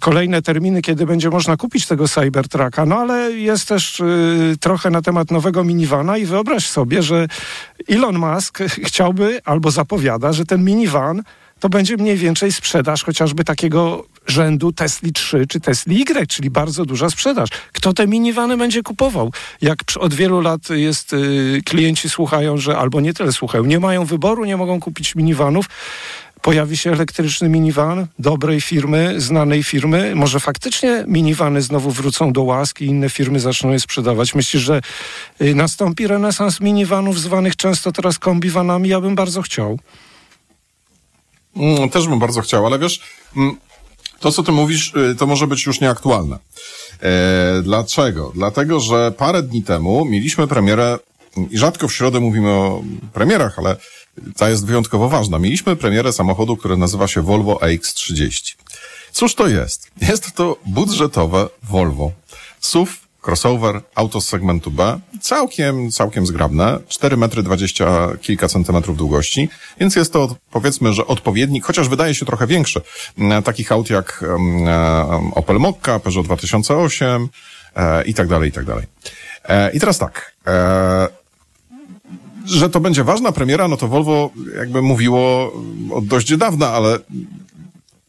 kolejne 0.00 0.42
terminy, 0.42 0.82
kiedy 0.82 1.06
będzie 1.06 1.30
można 1.30 1.56
kupić 1.56 1.86
tego 1.86 2.08
Cybertrucka, 2.08 2.86
no 2.86 2.98
ale 2.98 3.32
jest 3.32 3.68
też 3.68 4.00
y, 4.00 4.56
trochę 4.60 4.90
na 4.90 5.02
temat 5.02 5.30
nowego 5.30 5.64
minivana 5.64 6.18
i 6.18 6.24
wyobraź 6.24 6.66
sobie, 6.66 7.02
że 7.02 7.28
Elon 7.88 8.18
Musk 8.18 8.58
chciałby 8.88 9.40
albo 9.44 9.70
zapowiada, 9.70 10.32
że 10.32 10.44
ten 10.44 10.64
minivan 10.64 11.22
to 11.60 11.68
będzie 11.68 11.96
mniej 11.96 12.16
więcej 12.16 12.52
sprzedaż 12.52 13.04
chociażby 13.04 13.44
takiego 13.44 14.06
rzędu 14.26 14.72
Tesli 14.72 15.12
3 15.12 15.46
czy 15.48 15.60
Tesli 15.60 16.00
Y, 16.02 16.26
czyli 16.26 16.50
bardzo 16.50 16.84
duża 16.84 17.10
sprzedaż. 17.10 17.48
Kto 17.72 17.92
te 17.92 18.06
minivany 18.06 18.56
będzie 18.56 18.82
kupował? 18.82 19.32
Jak 19.60 19.78
od 20.00 20.14
wielu 20.14 20.40
lat 20.40 20.70
jest, 20.70 21.12
y, 21.12 21.60
klienci 21.64 22.10
słuchają, 22.10 22.56
że 22.56 22.78
albo 22.78 23.00
nie 23.00 23.14
tyle 23.14 23.32
słuchają, 23.32 23.64
nie 23.64 23.80
mają 23.80 24.04
wyboru, 24.04 24.44
nie 24.44 24.56
mogą 24.56 24.80
kupić 24.80 25.14
minivanów, 25.14 25.66
pojawi 26.42 26.76
się 26.76 26.92
elektryczny 26.92 27.48
minivan 27.48 28.06
dobrej 28.18 28.60
firmy, 28.60 29.20
znanej 29.20 29.62
firmy. 29.62 30.14
Może 30.14 30.40
faktycznie 30.40 31.04
minivany 31.06 31.62
znowu 31.62 31.90
wrócą 31.90 32.32
do 32.32 32.42
łask 32.42 32.80
i 32.80 32.86
inne 32.86 33.10
firmy 33.10 33.40
zaczną 33.40 33.72
je 33.72 33.80
sprzedawać. 33.80 34.34
Myślisz, 34.34 34.62
że 34.62 34.80
y, 35.40 35.54
nastąpi 35.54 36.06
renesans 36.06 36.60
minivanów 36.60 37.20
zwanych 37.20 37.56
często 37.56 37.92
teraz 37.92 38.18
kombiwanami? 38.18 38.88
Ja 38.88 39.00
bym 39.00 39.14
bardzo 39.14 39.42
chciał. 39.42 39.78
Mm, 41.56 41.90
też 41.90 42.08
bym 42.08 42.18
bardzo 42.18 42.40
chciał, 42.40 42.66
ale 42.66 42.78
wiesz, 42.78 43.00
mm, 43.36 43.56
to 44.20 44.32
co 44.32 44.42
ty 44.42 44.52
mówisz, 44.52 44.94
y, 44.94 45.14
to 45.14 45.26
może 45.26 45.46
być 45.46 45.66
już 45.66 45.80
nieaktualne. 45.80 46.38
E, 47.02 47.62
dlaczego? 47.62 48.32
Dlatego, 48.34 48.80
że 48.80 49.12
parę 49.12 49.42
dni 49.42 49.62
temu 49.62 50.04
mieliśmy 50.04 50.46
premierę, 50.46 50.98
i 51.50 51.58
rzadko 51.58 51.88
w 51.88 51.92
środę 51.92 52.20
mówimy 52.20 52.50
o 52.50 52.82
premierach, 53.12 53.58
ale 53.58 53.76
ta 54.36 54.48
jest 54.48 54.66
wyjątkowo 54.66 55.08
ważna. 55.08 55.38
Mieliśmy 55.38 55.76
premierę 55.76 56.12
samochodu, 56.12 56.56
który 56.56 56.76
nazywa 56.76 57.08
się 57.08 57.22
Volvo 57.22 57.54
AX30. 57.54 58.54
Cóż 59.12 59.34
to 59.34 59.48
jest? 59.48 59.90
Jest 60.00 60.32
to 60.32 60.56
budżetowe 60.66 61.48
Volvo. 61.62 62.12
SUV, 62.60 62.92
crossover, 63.26 63.80
auto 63.94 64.20
z 64.20 64.28
segmentu 64.28 64.70
B. 64.70 65.00
Całkiem, 65.20 65.90
całkiem 65.90 66.26
zgrabne. 66.26 66.78
4 66.88 67.16
metry 67.16 67.42
20 67.42 68.08
kilka 68.22 68.48
centymetrów 68.48 68.96
długości. 68.96 69.48
Więc 69.80 69.96
jest 69.96 70.12
to, 70.12 70.36
powiedzmy, 70.50 70.92
że 70.92 71.06
odpowiednik, 71.06 71.64
chociaż 71.64 71.88
wydaje 71.88 72.14
się 72.14 72.26
trochę 72.26 72.46
większy, 72.46 72.80
m, 73.18 73.42
takich 73.42 73.72
aut 73.72 73.90
jak 73.90 74.24
em, 74.28 75.32
Opel 75.32 75.58
Mokka, 75.58 76.00
Peugeot 76.00 76.24
2008 76.24 77.28
e, 77.76 78.04
i 78.04 78.14
tak 78.14 78.28
dalej, 78.28 78.48
i 78.48 78.52
tak 78.52 78.64
dalej. 78.64 78.84
E, 79.48 79.72
I 79.72 79.80
teraz 79.80 79.98
tak. 79.98 80.32
E, 80.46 81.08
że 82.44 82.70
to 82.70 82.80
będzie 82.80 83.04
ważna 83.04 83.32
premiera, 83.32 83.68
no 83.68 83.76
to 83.76 83.88
Volvo 83.88 84.30
jakby 84.58 84.82
mówiło 84.82 85.52
od 85.92 86.06
dość 86.06 86.36
dawna, 86.36 86.68
ale 86.68 86.98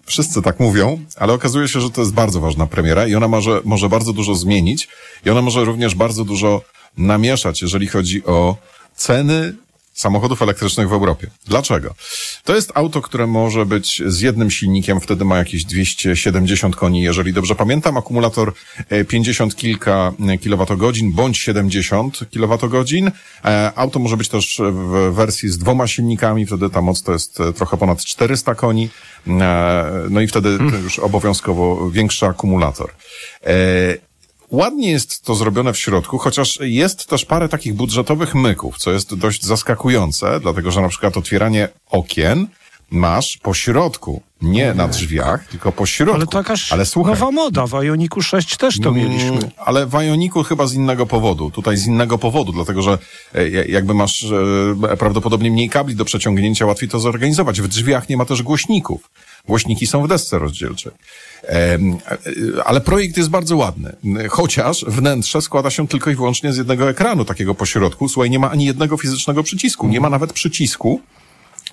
wszyscy 0.08 0.42
tak 0.42 0.60
mówią, 0.60 1.00
ale 1.16 1.34
okazuje 1.34 1.68
się, 1.68 1.82
że 1.82 1.90
to 1.90 2.02
jest 2.02 2.14
bardzo 2.14 2.40
ważna 2.40 2.68
premiera 2.68 3.08
i 3.08 3.16
ona 3.16 3.28
może, 3.28 3.62
może 3.66 3.90
bardzo 3.90 4.14
dużo 4.14 4.36
zmienić 4.36 4.88
i 5.26 5.30
ona 5.30 5.42
może 5.42 5.66
również 5.66 5.96
bardzo 5.96 6.26
dużo 6.26 6.62
namieszać, 6.98 7.62
jeżeli 7.62 7.88
chodzi 7.88 8.26
o 8.26 8.58
ceny 8.96 9.54
samochodów 9.98 10.42
elektrycznych 10.42 10.90
w 10.90 10.94
Europie. 10.94 11.28
Dlaczego? 11.46 11.94
To 12.44 12.56
jest 12.56 12.72
auto, 12.76 13.02
które 13.02 13.28
może 13.28 13.66
być 13.66 14.02
z 14.06 14.22
jednym 14.22 14.52
silnikiem, 14.52 15.00
wtedy 15.00 15.26
ma 15.26 15.38
jakieś 15.38 15.66
270 15.66 16.76
koni, 16.76 17.02
jeżeli 17.02 17.34
dobrze 17.34 17.56
pamiętam, 17.56 17.98
akumulator 17.98 18.54
e, 18.90 19.06
50 19.06 19.56
kilka 19.56 20.14
e, 20.30 20.38
kilowatogodzin 20.38 21.12
bądź 21.12 21.38
70 21.38 22.20
kilowatogodzin. 22.30 23.12
E, 23.46 23.72
Auto 23.76 24.00
może 24.00 24.18
być 24.18 24.30
też 24.30 24.62
w 24.72 25.14
wersji 25.14 25.50
z 25.50 25.58
dwoma 25.58 25.88
silnikami, 25.88 26.46
wtedy 26.46 26.70
ta 26.70 26.82
moc 26.82 27.04
to 27.04 27.14
jest 27.14 27.40
e, 27.40 27.54
trochę 27.54 27.78
ponad 27.78 28.06
400 28.06 28.56
koni, 28.56 28.90
E, 29.28 29.92
no 30.10 30.22
i 30.22 30.28
wtedy 30.28 30.58
to 30.58 30.78
już 30.78 31.00
obowiązkowo 31.00 31.90
większy 31.90 32.26
akumulator. 32.26 32.92
Ładnie 34.52 34.92
jest 34.92 35.22
to 35.22 35.36
zrobione 35.36 35.74
w 35.74 35.80
środku, 35.80 36.18
chociaż 36.18 36.60
jest 36.62 37.08
też 37.08 37.26
parę 37.26 37.50
takich 37.50 37.74
budżetowych 37.74 38.36
myków, 38.36 38.78
co 38.78 38.92
jest 38.92 39.16
dość 39.16 39.44
zaskakujące, 39.46 40.40
dlatego 40.40 40.72
że 40.72 40.82
na 40.82 40.90
przykład 40.90 41.18
otwieranie 41.18 41.70
okien 41.90 42.48
masz 42.92 43.38
po 43.38 43.54
środku, 43.54 44.22
nie 44.42 44.74
na 44.74 44.88
drzwiach, 44.88 45.46
tylko 45.48 45.72
po 45.72 45.86
środku. 45.86 46.16
Ale 46.16 46.28
to 46.28 46.38
jakaś 46.38 46.72
Ale 46.72 46.86
słuchaj, 46.86 47.14
nowa 47.14 47.32
moda. 47.32 47.68
W 47.68 47.84
Ioniku 47.84 48.22
6 48.22 48.58
też 48.58 48.80
to 48.80 48.92
mieliśmy. 48.92 49.30
Mm, 49.30 49.50
Ale 49.58 49.86
w 49.86 49.94
Ioniku 49.94 50.44
chyba 50.44 50.68
z 50.68 50.74
innego 50.74 51.06
powodu. 51.06 51.52
Tutaj 51.52 51.78
z 51.78 51.88
innego 51.88 52.18
powodu, 52.18 52.52
dlatego 52.52 52.82
że 52.82 52.98
e, 53.36 53.50
jakby 53.50 53.94
masz 53.94 54.24
e, 54.24 54.98
prawdopodobnie 54.98 55.52
mniej 55.52 55.70
kabli 55.70 55.96
do 55.96 56.06
przeciągnięcia, 56.06 56.66
łatwiej 56.66 56.90
to 56.90 57.00
zorganizować. 57.00 57.62
W 57.62 57.68
drzwiach 57.68 58.10
nie 58.10 58.18
ma 58.18 58.26
też 58.26 58.44
głośników. 58.44 59.10
Głośniki 59.48 59.88
są 59.88 60.04
w 60.04 60.08
desce 60.08 60.40
rozdzielczej. 60.40 60.92
E, 61.44 61.80
Ale 62.66 62.82
projekt 62.82 63.18
jest 63.18 63.30
bardzo 63.30 63.58
ładny. 63.58 63.96
Chociaż 64.30 64.86
wnętrze 64.88 65.42
składa 65.42 65.70
się 65.70 65.88
tylko 65.88 66.10
i 66.10 66.16
wyłącznie 66.16 66.54
z 66.54 66.58
jednego 66.58 66.90
ekranu, 66.90 67.26
takiego 67.26 67.56
pośrodku. 67.56 68.10
Słuchaj, 68.10 68.30
nie 68.30 68.40
ma 68.40 68.52
ani 68.52 68.66
jednego 68.66 68.98
fizycznego 68.98 69.44
przycisku. 69.44 69.88
Nie 69.88 70.02
ma 70.02 70.10
nawet 70.10 70.34
przycisku 70.34 71.02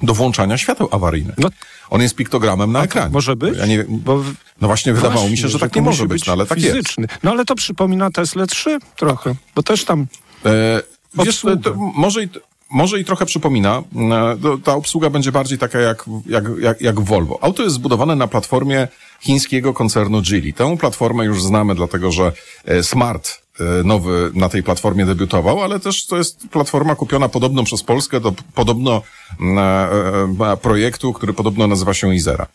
do 0.03 0.15
włączania 0.15 0.59
świateł 0.59 0.89
awaryjnych. 0.91 1.35
No. 1.39 1.49
On 1.91 2.03
jest 2.03 2.15
piktogramem 2.15 2.73
na 2.73 2.83
ekranie. 2.83 3.13
Może 3.13 3.37
być? 3.37 3.59
Ja 3.59 3.67
nie 3.67 3.85
Bo 3.89 4.19
w- 4.19 4.35
no 4.61 4.69
właśnie 4.69 4.93
wydawało 4.93 5.29
mi 5.29 5.37
się, 5.39 5.49
że 5.49 5.59
tak 5.59 5.77
nie 5.77 5.83
może 5.83 6.07
być, 6.07 6.27
no 6.27 6.33
ale 6.33 6.47
tak 6.47 6.59
jest. 6.61 6.71
fizyczny. 6.77 7.07
No 7.23 7.31
ale 7.31 7.45
to 7.45 7.55
przypomina 7.55 8.11
Tesla 8.11 8.47
3 8.47 8.79
trochę, 8.97 9.35
bo 9.55 9.63
też 9.63 9.85
tam 9.85 10.07
E, 10.47 10.83
wiesz, 11.15 11.29
Obsługa. 11.29 11.57
to, 11.63 11.75
może, 11.77 12.23
i, 12.25 12.29
może 12.71 13.01
i 13.01 13.05
trochę 13.05 13.27
przypomina. 13.27 13.83
E, 13.97 14.37
to, 14.43 14.59
ta 14.59 14.75
obsługa 14.75 15.11
będzie 15.11 15.33
bardziej 15.33 15.59
taka 15.59 15.79
jak, 15.81 16.05
jak, 16.27 16.45
jak, 16.61 16.81
jak 16.81 17.01
Volvo. 17.01 17.39
Auto 17.43 17.63
jest 17.63 17.75
zbudowane 17.75 18.17
na 18.17 18.27
platformie 18.29 18.89
chińskiego 19.21 19.75
koncernu 19.75 20.23
Geely. 20.31 20.53
Tę 20.53 20.77
platformę 20.79 21.25
już 21.25 21.43
znamy, 21.43 21.75
dlatego 21.75 22.13
że 22.13 22.33
e, 22.65 22.83
Smart 22.83 23.29
e, 23.29 23.44
nowy 23.85 24.31
na 24.35 24.49
tej 24.49 24.63
platformie 24.63 25.07
debiutował, 25.07 25.63
ale 25.63 25.81
też 25.81 26.07
to 26.07 26.17
jest 26.17 26.49
platforma 26.49 26.95
kupiona 26.95 27.29
podobno 27.29 27.65
przez 27.65 27.83
Polskę 27.83 28.21
do 28.21 28.33
podobno 28.55 29.03
mm, 29.41 29.59
e, 29.59 30.53
e, 30.53 30.57
projektu, 30.57 31.13
który 31.13 31.33
podobno 31.33 31.67
nazywa 31.67 31.95
się 31.95 32.15
Izera. 32.15 32.47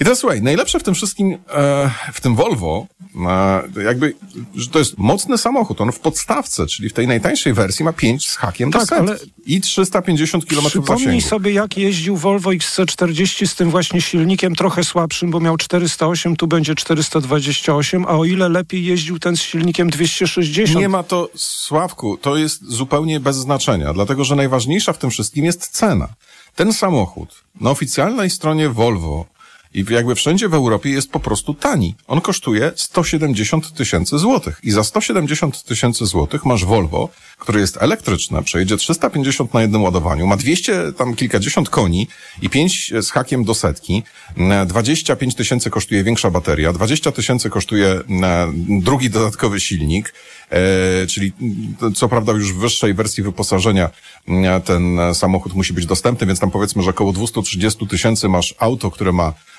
I 0.00 0.04
teraz 0.04 0.18
słuchaj, 0.18 0.42
najlepsze 0.42 0.80
w 0.80 0.82
tym 0.82 0.94
wszystkim, 0.94 1.38
e, 1.54 1.90
w 2.12 2.20
tym 2.20 2.36
Volvo, 2.36 2.86
e, 3.76 3.82
jakby, 3.82 4.14
że 4.54 4.68
to 4.68 4.78
jest 4.78 4.98
mocny 4.98 5.38
samochód. 5.38 5.80
On 5.80 5.92
w 5.92 5.98
podstawce, 6.00 6.66
czyli 6.66 6.88
w 6.88 6.92
tej 6.92 7.06
najtańszej 7.06 7.52
wersji 7.54 7.84
ma 7.84 7.92
5 7.92 8.28
z 8.28 8.36
hakiem 8.36 8.70
do 8.70 8.78
Tak, 8.78 8.88
setki. 8.88 9.08
ale- 9.08 9.18
I 9.46 9.60
350 9.60 10.46
km 10.46 10.64
Przypomnij 10.66 11.04
zasięgu. 11.04 11.28
sobie, 11.28 11.52
jak 11.52 11.76
jeździł 11.78 12.16
Volvo 12.16 12.50
XC40 12.50 13.46
z 13.46 13.54
tym 13.54 13.70
właśnie 13.70 14.00
silnikiem 14.00 14.54
trochę 14.56 14.84
słabszym, 14.84 15.30
bo 15.30 15.40
miał 15.40 15.56
408, 15.56 16.36
tu 16.36 16.46
będzie 16.46 16.74
428, 16.74 18.04
a 18.04 18.08
o 18.08 18.24
ile 18.24 18.48
lepiej 18.48 18.84
jeździł 18.84 19.18
ten 19.18 19.36
z 19.36 19.40
silnikiem 19.40 19.90
260. 19.90 20.80
Nie 20.80 20.88
ma 20.88 21.02
to, 21.02 21.28
Sławku, 21.34 22.16
to 22.16 22.36
jest 22.36 22.64
zupełnie 22.70 23.20
bez 23.20 23.36
znaczenia, 23.36 23.92
dlatego 23.92 24.24
że 24.24 24.36
najważniejsza 24.36 24.92
w 24.92 24.98
tym 24.98 25.10
wszystkim 25.10 25.44
jest 25.44 25.68
cena. 25.68 26.08
Ten 26.54 26.72
samochód 26.72 27.44
na 27.60 27.70
oficjalnej 27.70 28.30
stronie 28.30 28.68
Volvo 28.68 29.26
i 29.74 29.84
jakby 29.90 30.14
wszędzie 30.14 30.48
w 30.48 30.54
Europie 30.54 30.90
jest 30.90 31.10
po 31.10 31.20
prostu 31.20 31.54
tani. 31.54 31.94
On 32.06 32.20
kosztuje 32.20 32.72
170 32.76 33.72
tysięcy 33.72 34.18
złotych 34.18 34.60
i 34.62 34.70
za 34.70 34.84
170 34.84 35.62
tysięcy 35.62 36.06
złotych 36.06 36.44
masz 36.44 36.64
Volvo, 36.64 37.08
które 37.38 37.60
jest 37.60 37.76
elektryczne, 37.80 38.42
przejedzie 38.42 38.76
350 38.76 39.54
na 39.54 39.62
jednym 39.62 39.82
ładowaniu, 39.82 40.26
ma 40.26 40.36
200, 40.36 40.92
tam 40.92 41.14
kilkadziesiąt 41.14 41.70
koni 41.70 42.08
i 42.42 42.50
5 42.50 42.92
z 43.00 43.10
hakiem 43.10 43.44
do 43.44 43.54
setki, 43.54 44.02
25 44.66 45.34
tysięcy 45.34 45.70
kosztuje 45.70 46.04
większa 46.04 46.30
bateria, 46.30 46.72
20 46.72 47.12
tysięcy 47.12 47.50
kosztuje 47.50 47.88
e, 47.88 48.02
drugi 48.68 49.10
dodatkowy 49.10 49.60
silnik, 49.60 50.14
e, 50.50 51.06
czyli 51.06 51.32
mm, 51.40 51.94
co 51.94 52.08
prawda 52.08 52.32
już 52.32 52.52
w 52.52 52.58
wyższej 52.58 52.94
wersji 52.94 53.22
wyposażenia 53.22 53.90
e, 54.28 54.60
ten 54.60 54.98
samochód 55.14 55.54
musi 55.54 55.72
być 55.72 55.86
dostępny, 55.86 56.26
więc 56.26 56.40
tam 56.40 56.50
powiedzmy, 56.50 56.82
że 56.82 56.90
około 56.90 57.12
230 57.12 57.86
tysięcy 57.86 58.28
masz 58.28 58.54
auto, 58.58 58.90
które 58.90 59.12
ma 59.12 59.28
e, 59.28 59.57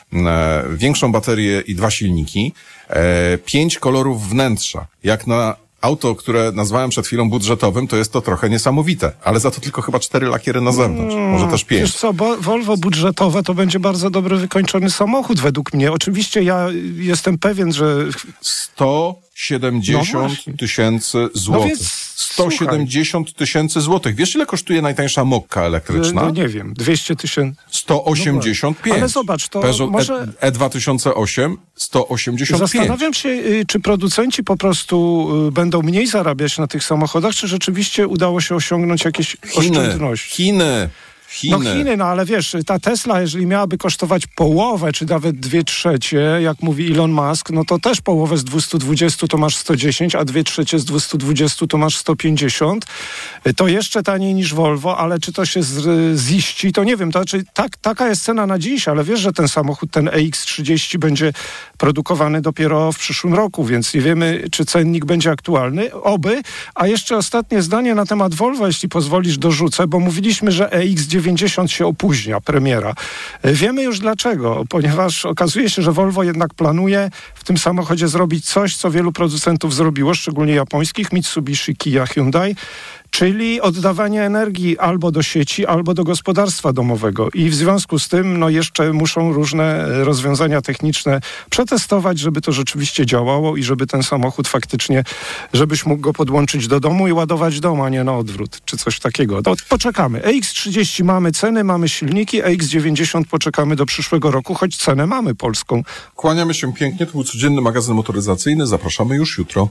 większą 0.75 1.11
baterię 1.11 1.61
i 1.67 1.75
dwa 1.75 1.91
silniki, 1.91 2.53
e, 2.89 3.37
pięć 3.37 3.79
kolorów 3.79 4.29
wnętrza. 4.29 4.87
Jak 5.03 5.27
na 5.27 5.55
auto, 5.81 6.15
które 6.15 6.51
nazwałem 6.51 6.89
przed 6.89 7.07
chwilą 7.07 7.29
budżetowym, 7.29 7.87
to 7.87 7.97
jest 7.97 8.11
to 8.11 8.21
trochę 8.21 8.49
niesamowite, 8.49 9.11
ale 9.23 9.39
za 9.39 9.51
to 9.51 9.61
tylko 9.61 9.81
chyba 9.81 9.99
cztery 9.99 10.27
lakiery 10.27 10.61
na 10.61 10.71
zewnątrz, 10.71 11.15
może 11.15 11.47
też 11.47 11.63
pięć. 11.63 11.81
Wiesz 11.81 11.95
co, 11.95 12.13
bo 12.13 12.37
Volvo 12.37 12.77
budżetowe 12.77 13.43
to 13.43 13.53
będzie 13.53 13.79
bardzo 13.79 14.09
dobry 14.09 14.37
wykończony 14.37 14.89
samochód 14.89 15.39
według 15.39 15.73
mnie. 15.73 15.91
Oczywiście 15.91 16.43
ja 16.43 16.67
jestem 16.95 17.37
pewien, 17.37 17.73
że 17.73 18.05
170 19.43 20.47
No 20.47 20.53
tysięcy 20.57 21.29
złotych. 21.33 21.67
więc 21.67 21.91
170 22.15 23.33
tysięcy 23.33 23.81
złotych. 23.81 24.15
Wiesz, 24.15 24.35
ile 24.35 24.45
kosztuje 24.45 24.81
najtańsza 24.81 25.25
mokka 25.25 25.61
elektryczna? 25.61 26.21
no 26.21 26.29
nie 26.29 26.47
wiem, 26.47 26.73
200 26.73 27.15
tysięcy. 27.15 27.61
185. 27.71 28.95
Ale 28.97 29.07
zobacz, 29.09 29.47
to 29.47 29.59
Peugeot 29.61 29.91
może- 29.91 30.27
E, 30.41 30.51
E2008 30.51 31.55
185. 31.75 32.59
Zastanawiam 32.59 33.13
się, 33.13 33.29
y, 33.29 33.65
czy 33.67 33.79
producenci 33.79 34.43
po 34.43 34.57
prostu 34.57 35.27
y, 35.47 35.51
będą 35.51 35.81
mniej 35.81 36.07
zarabiać 36.07 36.57
na 36.57 36.67
tych 36.67 36.83
samochodach, 36.83 37.33
czy 37.35 37.47
rzeczywiście 37.47 38.07
udało 38.07 38.41
się 38.41 38.55
osiągnąć 38.55 39.05
jakieś 39.05 39.37
Chiny, 39.47 39.79
oszczędności. 39.79 40.29
Chiny, 40.35 40.89
Chiny. 41.31 41.57
No 41.57 41.73
Chiny, 41.73 41.97
no 41.97 42.05
ale 42.05 42.25
wiesz, 42.25 42.55
ta 42.65 42.79
Tesla, 42.79 43.21
jeżeli 43.21 43.45
miałaby 43.45 43.77
kosztować 43.77 44.27
połowę, 44.27 44.91
czy 44.91 45.05
nawet 45.05 45.39
dwie 45.39 45.63
trzecie, 45.63 46.17
jak 46.41 46.61
mówi 46.61 46.91
Elon 46.93 47.11
Musk, 47.11 47.49
no 47.49 47.65
to 47.65 47.79
też 47.79 48.01
połowę 48.01 48.37
z 48.37 48.43
220 48.43 49.27
to 49.27 49.37
masz 49.37 49.55
110, 49.55 50.15
a 50.15 50.25
dwie 50.25 50.43
trzecie 50.43 50.79
z 50.79 50.85
220 50.85 51.67
to 51.67 51.77
masz 51.77 51.97
150. 51.97 52.85
To 53.55 53.67
jeszcze 53.67 54.03
taniej 54.03 54.33
niż 54.33 54.53
Volvo, 54.53 54.97
ale 54.97 55.19
czy 55.19 55.33
to 55.33 55.45
się 55.45 55.63
z- 55.63 56.19
ziści, 56.19 56.71
to 56.71 56.83
nie 56.83 56.97
wiem. 56.97 57.11
To 57.11 57.19
znaczy, 57.19 57.43
tak, 57.53 57.77
taka 57.77 58.07
jest 58.09 58.23
cena 58.23 58.45
na 58.47 58.59
dziś, 58.59 58.87
ale 58.87 59.03
wiesz, 59.03 59.19
że 59.19 59.33
ten 59.33 59.47
samochód, 59.47 59.91
ten 59.91 60.05
EX30 60.05 60.97
będzie 60.97 61.33
produkowany 61.77 62.41
dopiero 62.41 62.91
w 62.91 62.97
przyszłym 62.97 63.33
roku, 63.33 63.65
więc 63.65 63.93
nie 63.93 64.01
wiemy, 64.01 64.43
czy 64.51 64.65
cennik 64.65 65.05
będzie 65.05 65.31
aktualny. 65.31 65.93
Oby. 65.93 66.41
A 66.75 66.87
jeszcze 66.87 67.17
ostatnie 67.17 67.61
zdanie 67.61 67.95
na 67.95 68.05
temat 68.05 68.33
Volvo, 68.33 68.67
jeśli 68.67 68.89
pozwolisz, 68.89 69.37
dorzucę, 69.37 69.87
bo 69.87 69.99
mówiliśmy, 69.99 70.51
że 70.51 70.65
EX90 70.69 71.18
się 71.67 71.85
opóźnia, 71.85 72.41
premiera. 72.41 72.93
E, 73.41 73.53
Wiemy 73.53 73.83
już 73.83 73.99
dlaczego, 73.99 74.63
ponieważ 74.69 75.25
okazuje 75.25 75.69
się, 75.69 75.81
że 75.81 75.91
Volvo 75.91 76.23
jednak 76.23 76.53
planuje 76.53 77.09
w 77.35 77.43
tym 77.43 77.57
samochodzie 77.57 78.07
zrobić 78.07 78.45
coś, 78.45 78.75
co 78.77 78.91
wielu 78.91 79.11
producentów 79.11 79.75
zrobiło, 79.75 80.13
szczególnie 80.13 80.53
japońskich, 80.53 81.13
Mitsubishi, 81.13 81.75
Kia, 81.75 82.05
Hyundai, 82.05 82.55
czyli 83.09 83.61
oddawanie 83.61 84.23
energii 84.23 84.77
albo 84.77 85.11
do 85.11 85.23
sieci, 85.23 85.65
albo 85.65 85.93
do 85.93 86.03
gospodarstwa 86.03 86.73
domowego. 86.73 87.29
I 87.33 87.49
w 87.49 87.55
związku 87.55 87.99
z 87.99 88.07
tym 88.07 88.39
no, 88.39 88.49
jeszcze 88.49 88.93
muszą 88.93 89.33
różne 89.33 89.63
e, 89.63 90.03
rozwiązania 90.03 90.61
techniczne 90.61 91.21
przetestować, 91.49 92.19
żeby 92.19 92.41
to 92.41 92.51
rzeczywiście 92.51 93.05
działało 93.05 93.57
i 93.57 93.63
żeby 93.63 93.87
ten 93.87 94.03
samochód 94.03 94.47
faktycznie, 94.47 95.03
żebyś 95.53 95.85
mógł 95.85 96.01
go 96.01 96.13
podłączyć 96.13 96.67
do 96.67 96.79
domu 96.79 97.07
i 97.07 97.13
ładować 97.13 97.59
dom, 97.59 97.81
a 97.81 97.89
nie 97.89 98.03
na 98.03 98.17
odwrót, 98.17 98.61
czy 98.65 98.77
coś 98.77 98.99
takiego. 98.99 99.41
No, 99.45 99.53
poczekamy. 99.69 100.19
EX30 100.19 101.03
mamy 101.03 101.31
ceny, 101.31 101.63
mamy 101.63 101.89
silniki, 101.89 102.43
EX90 102.43 103.23
poczekamy 103.25 103.75
do 103.75 103.85
przyszłego 103.85 104.31
roku, 104.31 104.53
choć 104.53 104.77
cenę 104.77 105.07
mamy 105.07 105.35
polską. 105.35 105.83
Kłaniamy 106.15 106.53
się 106.53 106.73
pięknie. 106.73 107.05
To 107.05 107.11
był 107.11 107.23
codzienny 107.23 107.61
magazyn 107.61 107.95
motoryzacyjny. 107.95 108.67
Zapraszamy 108.67 109.15
już 109.15 109.37
jutro. 109.37 109.69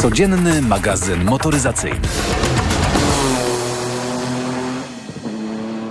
Codzienny 0.00 0.62
magazyn 0.62 1.24
motoryzacyjny. 1.24 2.08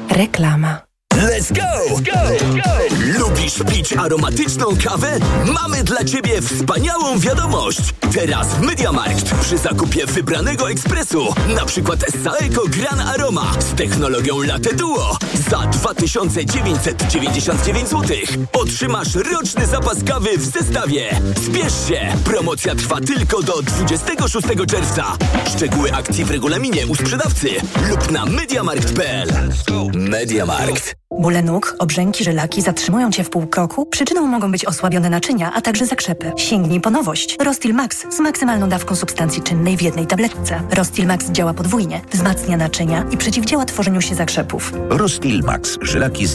Reklama. 0.10 0.82
Let's 1.14 1.52
go! 1.52 1.96
Lubisz 3.58 3.76
pić 3.76 3.94
aromatyczną 3.94 4.66
kawę? 4.84 5.20
Mamy 5.54 5.84
dla 5.84 6.04
Ciebie 6.04 6.42
wspaniałą 6.42 7.20
wiadomość! 7.20 7.80
Teraz 8.14 8.48
w 8.48 8.62
Mediamarkt 8.62 9.36
przy 9.42 9.58
zakupie 9.58 10.06
wybranego 10.06 10.72
ekspresu, 10.72 11.34
na 11.56 11.66
przykład 11.66 12.00
Saeco 12.24 12.62
Gran 12.68 13.00
Aroma 13.00 13.52
z 13.60 13.76
technologią 13.76 14.42
Latte 14.42 14.74
Duo 14.74 15.18
za 15.50 15.58
2999 15.58 17.90
zł 17.90 18.18
otrzymasz 18.54 19.16
roczny 19.16 19.68
zapas 19.68 20.04
kawy 20.04 20.38
w 20.38 20.46
zestawie. 20.46 21.22
Spiesz 21.46 21.88
się! 21.88 22.14
Promocja 22.24 22.76
trwa 22.76 23.02
tylko 23.02 23.44
do 23.44 23.62
26 23.62 24.48
czerwca. 24.68 25.18
Szczegóły 25.56 25.94
akcji 25.94 26.26
w 26.26 26.32
regulaminie 26.32 26.88
u 26.88 26.96
sprzedawcy 26.96 27.50
lub 27.90 28.12
na 28.12 28.26
mediamarkt.pl. 28.26 29.30
Mediamarkt. 29.94 30.96
Bóle 31.18 31.42
nóg, 31.42 31.76
obrzęki, 31.80 32.24
żylaki 32.24 32.62
zatrzymują 32.62 33.12
cię 33.12 33.24
w 33.24 33.30
pół 33.30 33.48
kroku? 33.48 33.86
Przyczyną 33.86 34.28
mogą 34.28 34.52
być 34.52 34.66
osłabione 34.66 35.10
naczynia, 35.10 35.52
a 35.54 35.62
także 35.62 35.86
zakrzepy. 35.86 36.32
Sięgnij 36.38 36.82
po 36.82 36.90
nowość. 36.90 37.38
Rostil 37.40 37.74
Max 37.74 38.06
z 38.16 38.20
maksymalną 38.20 38.70
dawką 38.70 38.96
substancji 38.96 39.42
czynnej 39.42 39.78
w 39.78 39.82
jednej 39.82 40.08
tabletce. 40.08 40.62
Rostil 40.72 41.08
Max 41.08 41.32
działa 41.32 41.54
podwójnie, 41.54 42.02
wzmacnia 42.12 42.58
naczynia 42.58 43.06
i 43.12 43.18
przeciwdziała 43.18 43.66
tworzeniu 43.66 44.02
się 44.02 44.16
zakrzepów. 44.16 44.74
Rostil 44.90 45.42
Max. 45.44 45.78
Żylaki 45.82 46.26
z 46.26 46.28